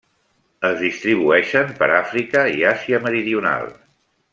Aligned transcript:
Es 0.69 0.79
distribueixen 0.83 1.71
per 1.83 1.91
Àfrica 2.01 2.49
i 2.59 2.67
Àsia 2.75 3.05
Meridional. 3.09 3.73